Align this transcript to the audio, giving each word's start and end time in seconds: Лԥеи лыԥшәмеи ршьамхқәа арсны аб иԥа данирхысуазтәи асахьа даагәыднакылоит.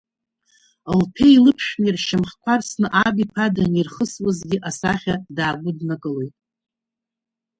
Лԥеи 0.99 1.37
лыԥшәмеи 1.43 1.93
ршьамхқәа 1.95 2.51
арсны 2.55 2.87
аб 3.05 3.15
иԥа 3.23 3.45
данирхысуазтәи 3.55 4.63
асахьа 4.69 5.15
даагәыднакылоит. 5.35 6.35